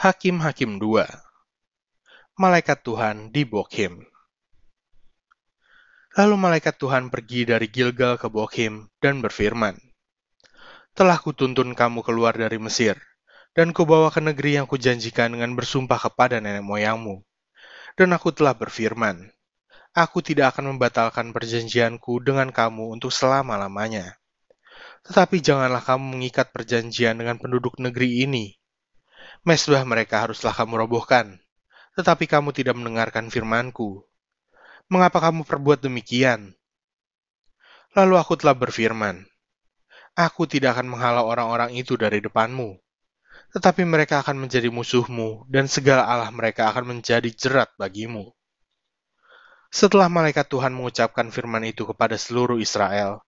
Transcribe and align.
Hakim-Hakim 0.00 0.80
2 0.80 2.40
Malaikat 2.40 2.80
Tuhan 2.80 3.28
di 3.28 3.44
Bokhim 3.44 4.00
Lalu 6.16 6.40
malaikat 6.40 6.80
Tuhan 6.80 7.12
pergi 7.12 7.44
dari 7.44 7.68
Gilgal 7.68 8.16
ke 8.16 8.32
Bokhim 8.32 8.88
dan 8.96 9.20
berfirman, 9.20 9.76
Telah 10.96 11.20
kutuntun 11.20 11.76
kamu 11.76 12.00
keluar 12.00 12.32
dari 12.32 12.56
Mesir, 12.56 12.96
dan 13.52 13.76
kubawa 13.76 14.08
ke 14.08 14.24
negeri 14.24 14.56
yang 14.56 14.64
kujanjikan 14.64 15.36
dengan 15.36 15.52
bersumpah 15.52 16.00
kepada 16.00 16.40
nenek 16.40 16.64
moyangmu. 16.64 17.20
Dan 17.92 18.16
aku 18.16 18.32
telah 18.32 18.56
berfirman, 18.56 19.28
Aku 19.92 20.24
tidak 20.24 20.56
akan 20.56 20.72
membatalkan 20.72 21.36
perjanjianku 21.36 22.24
dengan 22.24 22.48
kamu 22.48 22.96
untuk 22.96 23.12
selama-lamanya. 23.12 24.16
Tetapi 25.04 25.44
janganlah 25.44 25.84
kamu 25.84 26.16
mengikat 26.16 26.56
perjanjian 26.56 27.20
dengan 27.20 27.36
penduduk 27.36 27.76
negeri 27.76 28.24
ini, 28.24 28.56
Mesbah 29.40 29.88
mereka 29.88 30.28
haruslah 30.28 30.52
kamu 30.52 30.84
robohkan, 30.84 31.40
tetapi 31.96 32.28
kamu 32.28 32.52
tidak 32.52 32.76
mendengarkan 32.76 33.32
firmanku. 33.32 34.04
Mengapa 34.92 35.16
kamu 35.16 35.48
perbuat 35.48 35.80
demikian? 35.80 36.52
Lalu 37.96 38.20
aku 38.20 38.36
telah 38.36 38.52
berfirman, 38.52 39.24
Aku 40.12 40.44
tidak 40.44 40.76
akan 40.76 40.92
menghalau 40.92 41.24
orang-orang 41.24 41.72
itu 41.72 41.96
dari 41.96 42.20
depanmu, 42.20 42.76
tetapi 43.56 43.80
mereka 43.88 44.20
akan 44.20 44.44
menjadi 44.44 44.68
musuhmu, 44.68 45.48
dan 45.48 45.72
segala 45.72 46.04
Allah 46.04 46.28
mereka 46.28 46.68
akan 46.68 46.98
menjadi 47.00 47.32
jerat 47.32 47.72
bagimu. 47.80 48.28
Setelah 49.72 50.12
malaikat 50.12 50.52
Tuhan 50.52 50.76
mengucapkan 50.76 51.32
firman 51.32 51.64
itu 51.64 51.88
kepada 51.88 52.20
seluruh 52.20 52.60
Israel, 52.60 53.24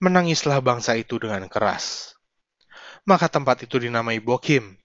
menangislah 0.00 0.64
bangsa 0.64 0.96
itu 0.96 1.20
dengan 1.20 1.44
keras. 1.52 2.16
Maka 3.04 3.28
tempat 3.28 3.68
itu 3.68 3.76
dinamai 3.82 4.16
Bokim, 4.22 4.80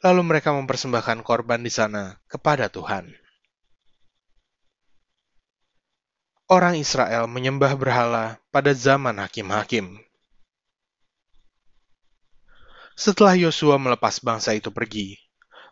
Lalu 0.00 0.20
mereka 0.24 0.56
mempersembahkan 0.56 1.20
korban 1.20 1.60
di 1.60 1.68
sana 1.68 2.16
kepada 2.24 2.72
Tuhan. 2.72 3.12
Orang 6.50 6.80
Israel 6.80 7.28
menyembah 7.30 7.76
berhala 7.76 8.40
pada 8.48 8.72
zaman 8.74 9.20
hakim-hakim. 9.20 10.00
Setelah 12.96 13.36
Yosua 13.38 13.76
melepas 13.80 14.18
bangsa 14.20 14.56
itu 14.56 14.72
pergi, 14.72 15.20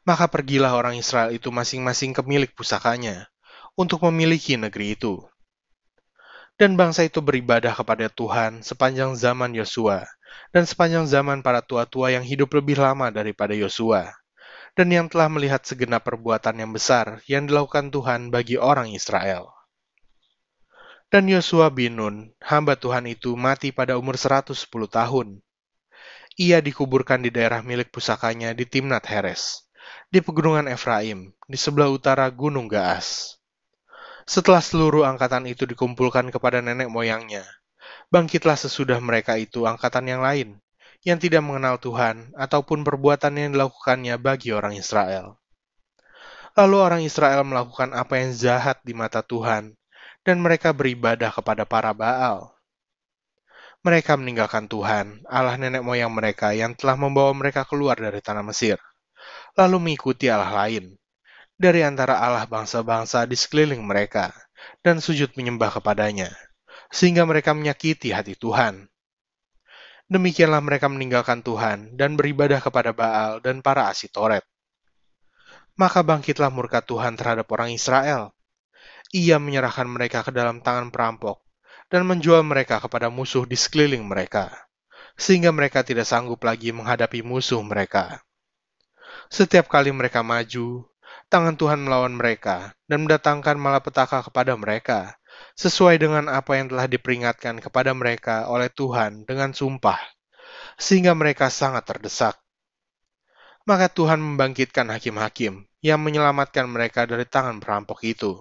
maka 0.06 0.24
pergilah 0.28 0.72
orang 0.72 0.96
Israel 0.96 1.28
itu 1.34 1.52
masing-masing 1.52 2.16
ke 2.16 2.24
milik 2.24 2.56
pusakanya 2.56 3.28
untuk 3.76 4.00
memiliki 4.08 4.56
negeri 4.56 4.96
itu. 4.96 5.20
Dan 6.58 6.74
bangsa 6.74 7.06
itu 7.06 7.22
beribadah 7.22 7.70
kepada 7.70 8.10
Tuhan 8.10 8.66
sepanjang 8.66 9.14
zaman 9.14 9.54
Yosua 9.54 10.02
dan 10.52 10.64
sepanjang 10.64 11.06
zaman 11.06 11.38
para 11.44 11.60
tua-tua 11.60 12.12
yang 12.12 12.24
hidup 12.24 12.50
lebih 12.56 12.80
lama 12.80 13.12
daripada 13.12 13.52
Yosua, 13.52 14.10
dan 14.74 14.88
yang 14.88 15.06
telah 15.06 15.28
melihat 15.28 15.62
segenap 15.64 16.04
perbuatan 16.04 16.58
yang 16.58 16.70
besar 16.72 17.20
yang 17.30 17.46
dilakukan 17.46 17.92
Tuhan 17.92 18.32
bagi 18.32 18.56
orang 18.56 18.92
Israel. 18.92 19.52
Dan 21.08 21.24
Yosua 21.24 21.72
bin 21.72 21.96
Nun, 21.96 22.16
hamba 22.44 22.76
Tuhan 22.76 23.08
itu 23.08 23.32
mati 23.32 23.72
pada 23.72 23.96
umur 23.96 24.20
110 24.20 24.52
tahun. 24.68 25.40
Ia 26.36 26.60
dikuburkan 26.60 27.24
di 27.24 27.32
daerah 27.32 27.64
milik 27.64 27.88
pusakanya 27.88 28.52
di 28.52 28.68
Timnat 28.68 29.08
Heres, 29.08 29.64
di 30.12 30.20
pegunungan 30.20 30.68
Efraim, 30.68 31.32
di 31.48 31.56
sebelah 31.56 31.88
utara 31.88 32.28
Gunung 32.28 32.68
Gaas. 32.68 33.37
Setelah 34.28 34.60
seluruh 34.60 35.08
angkatan 35.08 35.48
itu 35.48 35.64
dikumpulkan 35.64 36.28
kepada 36.28 36.60
nenek 36.60 36.92
moyangnya, 36.92 37.48
bangkitlah 38.12 38.60
sesudah 38.60 39.00
mereka 39.00 39.40
itu 39.40 39.64
angkatan 39.64 40.04
yang 40.04 40.20
lain, 40.20 40.60
yang 41.00 41.16
tidak 41.16 41.40
mengenal 41.40 41.80
Tuhan 41.80 42.36
ataupun 42.36 42.84
perbuatan 42.84 43.32
yang 43.40 43.56
dilakukannya 43.56 44.20
bagi 44.20 44.52
orang 44.52 44.76
Israel. 44.76 45.40
Lalu 46.52 46.76
orang 46.76 47.00
Israel 47.08 47.40
melakukan 47.40 47.96
apa 47.96 48.20
yang 48.20 48.36
jahat 48.36 48.84
di 48.84 48.92
mata 48.92 49.24
Tuhan, 49.24 49.72
dan 50.28 50.36
mereka 50.44 50.76
beribadah 50.76 51.32
kepada 51.32 51.64
para 51.64 51.96
Baal. 51.96 52.52
Mereka 53.80 54.20
meninggalkan 54.20 54.68
Tuhan, 54.68 55.24
Allah 55.24 55.56
nenek 55.56 55.80
moyang 55.80 56.12
mereka 56.12 56.52
yang 56.52 56.76
telah 56.76 57.00
membawa 57.00 57.32
mereka 57.32 57.64
keluar 57.64 57.96
dari 57.96 58.20
tanah 58.20 58.44
Mesir, 58.44 58.76
lalu 59.56 59.80
mengikuti 59.80 60.28
Allah 60.28 60.52
lain, 60.52 60.97
dari 61.58 61.82
antara 61.82 62.22
Allah 62.22 62.46
bangsa-bangsa 62.46 63.26
di 63.26 63.34
sekeliling 63.34 63.82
mereka, 63.82 64.30
dan 64.80 65.02
sujud 65.02 65.34
menyembah 65.34 65.74
kepadanya 65.74 66.30
sehingga 66.88 67.24
mereka 67.28 67.52
menyakiti 67.52 68.12
hati 68.12 68.34
Tuhan. 68.36 68.88
Demikianlah 70.08 70.64
mereka 70.64 70.88
meninggalkan 70.88 71.44
Tuhan 71.44 71.92
dan 72.00 72.16
beribadah 72.16 72.64
kepada 72.64 72.96
Baal 72.96 73.44
dan 73.44 73.60
para 73.60 73.92
asitoret. 73.92 74.40
Maka 75.76 76.00
bangkitlah 76.00 76.48
murka 76.48 76.80
Tuhan 76.80 77.14
terhadap 77.14 77.44
orang 77.52 77.76
Israel. 77.76 78.32
Ia 79.12 79.36
menyerahkan 79.36 79.84
mereka 79.84 80.24
ke 80.24 80.32
dalam 80.32 80.64
tangan 80.64 80.88
perampok 80.88 81.44
dan 81.92 82.08
menjual 82.08 82.40
mereka 82.44 82.80
kepada 82.80 83.12
musuh 83.12 83.44
di 83.44 83.56
sekeliling 83.56 84.04
mereka, 84.04 84.48
sehingga 85.16 85.52
mereka 85.52 85.84
tidak 85.84 86.08
sanggup 86.08 86.40
lagi 86.44 86.72
menghadapi 86.72 87.20
musuh 87.20 87.60
mereka. 87.60 88.20
Setiap 89.28 89.68
kali 89.68 89.92
mereka 89.92 90.24
maju, 90.24 90.88
tangan 91.28 91.54
Tuhan 91.60 91.84
melawan 91.84 92.16
mereka 92.16 92.72
dan 92.88 93.04
mendatangkan 93.04 93.60
malapetaka 93.60 94.24
kepada 94.28 94.56
mereka, 94.56 95.16
sesuai 95.54 96.00
dengan 96.00 96.26
apa 96.32 96.56
yang 96.56 96.72
telah 96.72 96.88
diperingatkan 96.88 97.60
kepada 97.60 97.92
mereka 97.92 98.48
oleh 98.48 98.72
Tuhan 98.72 99.28
dengan 99.28 99.52
sumpah, 99.52 100.00
sehingga 100.80 101.12
mereka 101.12 101.52
sangat 101.52 101.84
terdesak. 101.84 102.34
Maka 103.68 103.92
Tuhan 103.92 104.16
membangkitkan 104.16 104.88
hakim-hakim 104.88 105.68
yang 105.84 106.00
menyelamatkan 106.00 106.64
mereka 106.64 107.04
dari 107.04 107.28
tangan 107.28 107.60
perampok 107.60 108.00
itu. 108.08 108.40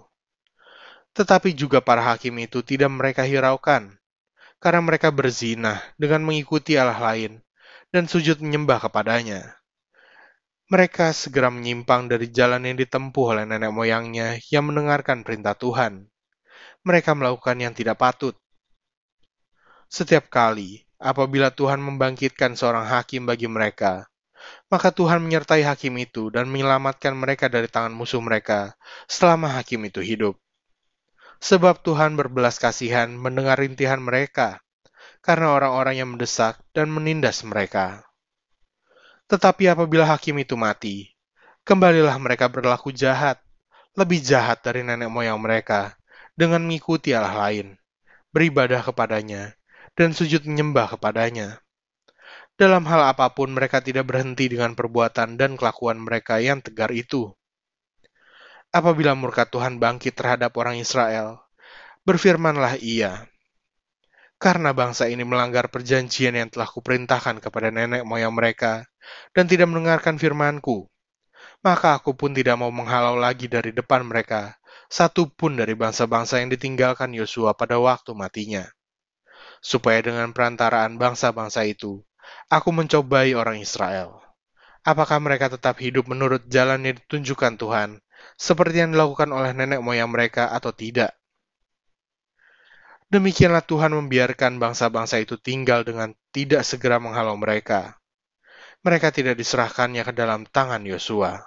Tetapi 1.12 1.52
juga 1.52 1.84
para 1.84 2.00
hakim 2.00 2.40
itu 2.40 2.64
tidak 2.64 2.88
mereka 2.88 3.28
hiraukan, 3.28 4.00
karena 4.64 4.82
mereka 4.82 5.12
berzina 5.12 5.84
dengan 6.00 6.24
mengikuti 6.24 6.80
Allah 6.80 6.98
lain 6.98 7.44
dan 7.92 8.08
sujud 8.08 8.40
menyembah 8.40 8.80
kepadanya. 8.88 9.57
Mereka 10.68 11.16
segera 11.16 11.48
menyimpang 11.48 12.12
dari 12.12 12.28
jalan 12.28 12.68
yang 12.68 12.76
ditempuh 12.76 13.26
oleh 13.36 13.46
nenek 13.48 13.72
moyangnya 13.72 14.36
yang 14.52 14.68
mendengarkan 14.68 15.24
perintah 15.24 15.56
Tuhan 15.56 16.12
mereka 16.88 17.12
melakukan 17.12 17.60
yang 17.60 17.76
tidak 17.76 18.00
patut. 18.00 18.32
Setiap 19.92 20.32
kali 20.32 20.88
apabila 20.96 21.52
Tuhan 21.52 21.84
membangkitkan 21.84 22.56
seorang 22.56 22.88
hakim 22.88 23.28
bagi 23.28 23.52
mereka, 23.52 24.08
maka 24.72 24.96
Tuhan 24.96 25.20
menyertai 25.20 25.68
hakim 25.68 26.00
itu 26.00 26.32
dan 26.32 26.48
menyelamatkan 26.48 27.12
mereka 27.12 27.52
dari 27.52 27.68
tangan 27.68 27.92
musuh 27.92 28.24
mereka 28.24 28.80
selama 29.12 29.60
hakim 29.60 29.84
itu 29.84 30.00
hidup. 30.00 30.40
Sebab 31.44 31.84
Tuhan 31.84 32.16
berbelas 32.16 32.56
kasihan 32.58 33.12
mendengar 33.12 33.60
rintihan 33.60 34.00
mereka, 34.00 34.64
karena 35.20 35.54
orang-orang 35.54 36.00
yang 36.00 36.10
mendesak 36.16 36.58
dan 36.72 36.88
menindas 36.88 37.44
mereka. 37.44 38.07
Tetapi 39.28 39.68
apabila 39.68 40.08
hakim 40.08 40.40
itu 40.40 40.56
mati, 40.56 41.12
kembalilah 41.68 42.16
mereka 42.16 42.48
berlaku 42.48 42.96
jahat, 42.96 43.44
lebih 43.92 44.24
jahat 44.24 44.64
dari 44.64 44.88
nenek 44.88 45.12
moyang 45.12 45.36
mereka, 45.36 46.00
dengan 46.40 46.64
mengikuti 46.64 47.12
Allah 47.12 47.36
lain, 47.36 47.76
beribadah 48.32 48.80
kepadanya, 48.88 49.58
dan 50.00 50.16
sujud 50.16 50.48
menyembah 50.48 50.96
kepadanya. 50.96 51.60
Dalam 52.56 52.88
hal 52.90 53.14
apa 53.14 53.36
pun 53.36 53.52
mereka 53.52 53.84
tidak 53.84 54.10
berhenti 54.10 54.50
dengan 54.50 54.74
perbuatan 54.74 55.36
dan 55.36 55.60
kelakuan 55.60 56.02
mereka 56.02 56.40
yang 56.42 56.64
tegar 56.64 56.90
itu. 56.90 57.30
Apabila 58.72 59.14
murka 59.14 59.44
Tuhan 59.44 59.78
bangkit 59.78 60.16
terhadap 60.16 60.56
orang 60.56 60.80
Israel, 60.80 61.44
berfirmanlah 62.08 62.80
ia, 62.80 63.28
karena 64.38 64.74
bangsa 64.74 65.10
ini 65.10 65.26
melanggar 65.26 65.70
perjanjian 65.70 66.38
yang 66.38 66.50
telah 66.50 66.70
kuperintahkan 66.70 67.42
kepada 67.42 67.74
nenek 67.74 68.06
moyang 68.06 68.34
mereka 68.34 68.86
dan 69.34 69.50
tidak 69.50 69.70
mendengarkan 69.70 70.22
firmanku, 70.22 70.86
maka 71.66 71.98
aku 71.98 72.14
pun 72.14 72.38
tidak 72.38 72.58
mau 72.62 72.70
menghalau 72.70 73.18
lagi 73.18 73.50
dari 73.50 73.74
depan 73.74 74.06
mereka 74.06 74.58
satu 74.88 75.28
pun 75.28 75.60
dari 75.60 75.76
bangsa-bangsa 75.76 76.40
yang 76.40 76.48
ditinggalkan 76.48 77.12
Yosua 77.12 77.52
pada 77.52 77.76
waktu 77.76 78.16
matinya. 78.16 78.64
Supaya 79.60 80.00
dengan 80.00 80.32
perantaraan 80.32 80.96
bangsa-bangsa 80.96 81.68
itu, 81.68 82.00
aku 82.48 82.70
mencobai 82.72 83.36
orang 83.36 83.60
Israel. 83.60 84.24
Apakah 84.88 85.20
mereka 85.20 85.52
tetap 85.52 85.84
hidup 85.84 86.08
menurut 86.08 86.48
jalan 86.48 86.88
yang 86.88 86.96
ditunjukkan 87.04 87.60
Tuhan, 87.60 87.90
seperti 88.40 88.80
yang 88.80 88.96
dilakukan 88.96 89.28
oleh 89.36 89.52
nenek 89.52 89.84
moyang 89.84 90.08
mereka 90.08 90.56
atau 90.56 90.72
tidak? 90.72 91.17
Demikianlah 93.08 93.64
Tuhan 93.64 93.96
membiarkan 93.96 94.60
bangsa-bangsa 94.60 95.24
itu 95.24 95.40
tinggal 95.40 95.88
dengan 95.88 96.12
tidak 96.36 96.68
segera 96.68 97.00
menghalau 97.00 97.40
mereka. 97.40 97.96
Mereka 98.84 99.16
tidak 99.16 99.40
diserahkannya 99.40 100.04
ke 100.04 100.12
dalam 100.12 100.44
tangan 100.44 100.84
Yosua. 100.84 101.40